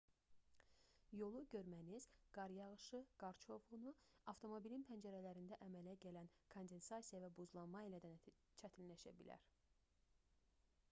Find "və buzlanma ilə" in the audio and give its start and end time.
7.25-7.99